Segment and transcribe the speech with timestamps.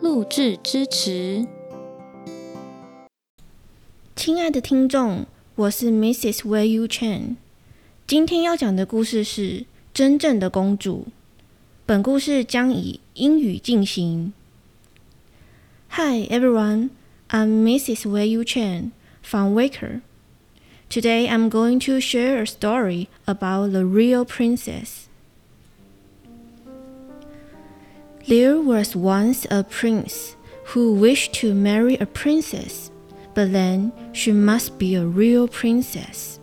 [0.00, 1.44] 录制支持。
[4.14, 6.42] 亲爱的听众，我是 Mrs.
[6.42, 7.36] Wei Yu Chen。
[8.06, 9.40] 今天要讲的故事是
[9.92, 11.06] 《真正的公主》。
[11.84, 14.32] 本故事将以英语进行。
[15.90, 16.90] Hi everyone,
[17.30, 18.02] I'm Mrs.
[18.08, 20.02] Wei Yu Chen from Waker.
[20.88, 25.07] Today I'm going to share a story about the real princess.
[28.28, 30.36] There was once a prince
[30.66, 32.90] who wished to marry a princess,
[33.32, 36.38] but then she must be a real princess.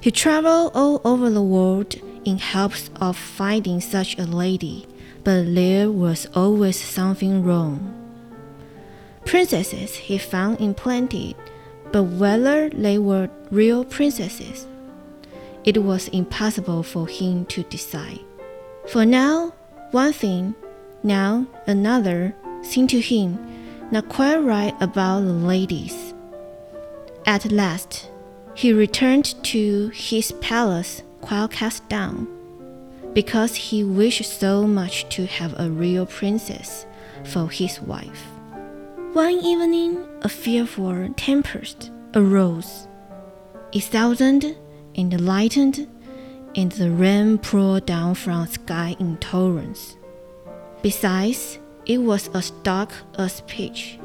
[0.00, 4.88] He traveled all over the world in hopes of finding such a lady,
[5.22, 7.78] but there was always something wrong.
[9.24, 11.36] Princesses he found in plenty,
[11.92, 14.66] but whether they were real princesses,
[15.62, 18.18] it was impossible for him to decide.
[18.88, 19.52] For now,
[19.92, 20.54] one thing,
[21.06, 23.38] now another, seemed to him
[23.90, 26.12] not quite right about the ladies.
[27.24, 28.10] At last,
[28.54, 32.26] he returned to his palace quite cast down,
[33.14, 36.84] because he wished so much to have a real princess
[37.24, 38.26] for his wife.
[39.12, 42.88] One evening, a fearful tempest arose.
[43.72, 44.56] It thundered
[44.94, 45.88] and lightened
[46.56, 49.96] and the rain poured down from the sky in torrents.
[50.86, 53.98] Besides, it was as dark as pitch.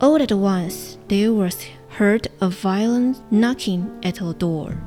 [0.00, 4.80] All at once there was heard a violent knocking at the door.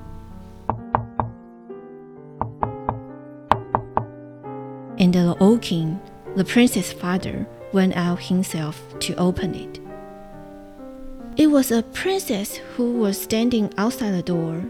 [4.97, 5.99] And the old king,
[6.37, 9.81] the prince's father, went out himself to open it.
[11.35, 14.63] It was a princess who was standing outside the door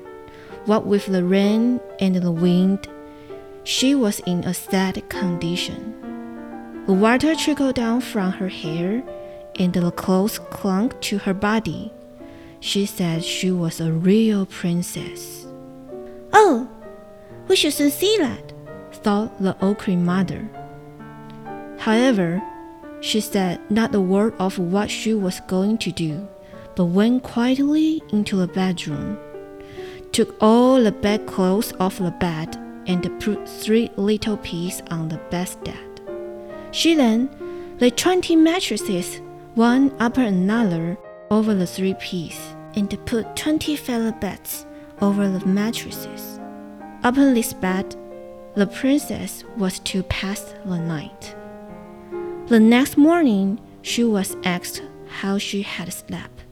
[0.66, 2.88] what with the rain and the wind,
[3.70, 5.94] she was in a sad condition.
[6.88, 9.04] The water trickled down from her hair,
[9.60, 11.94] and the clothes clung to her body.
[12.62, 15.46] She said she was a real princess.
[16.34, 16.68] Oh,
[17.48, 18.54] we should soon see that,
[19.04, 20.50] thought the old mother.
[21.78, 22.42] However,
[23.02, 26.28] she said not a word of what she was going to do,
[26.76, 29.20] but went quietly into the bedroom
[30.12, 32.58] took all the bedclothes off the bed
[32.90, 36.02] and put three little peas on the bedstead.
[36.72, 37.30] She then
[37.80, 39.22] laid twenty mattresses,
[39.56, 40.98] one upon another,
[41.32, 42.38] over the three peas,
[42.76, 44.66] and put twenty feather beds
[45.00, 46.40] over the mattresses.
[47.04, 47.96] Upon this bed,
[48.56, 51.36] the princess was to pass the night.
[52.48, 56.44] The next morning, she was asked how she had slept.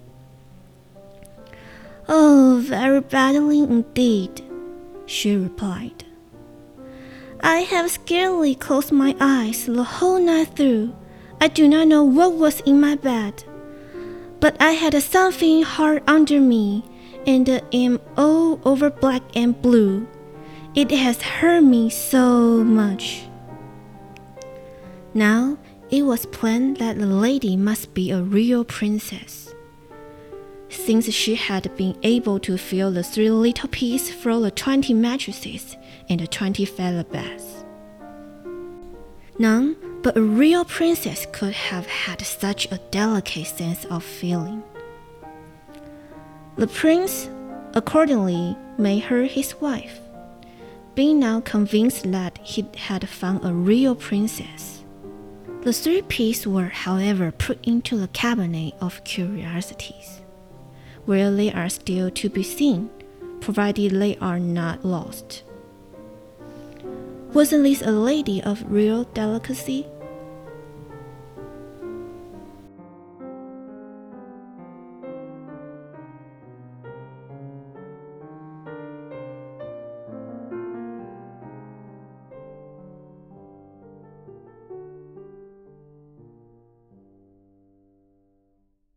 [2.07, 4.41] Oh, very badly indeed,
[5.07, 5.96] she replied.
[7.41, 10.95] I have scarcely closed my eyes the whole night through.
[11.39, 13.43] I do not know what was in my bed,
[14.39, 16.83] but I had something hard under me,
[17.25, 20.07] and am all over black and blue.
[20.73, 23.23] It has hurt me so much.
[25.13, 25.57] Now
[25.89, 29.53] it was plain that the lady must be a real princess
[30.69, 35.77] since she had been able to fill the three little pieces from the twenty mattresses
[36.09, 37.65] and the twenty feather beds.
[39.39, 44.63] None but a real princess could have had such a delicate sense of feeling.
[46.55, 47.29] The prince
[47.73, 49.99] accordingly made her his wife,
[50.95, 54.83] being now convinced that he had found a real princess.
[55.61, 60.21] The three pieces were, however, put into the cabinet of curiosities
[61.07, 62.89] where they are still to be seen,
[63.39, 65.43] provided they are not lost.
[67.33, 69.87] Wasn't this a lady of real delicacy?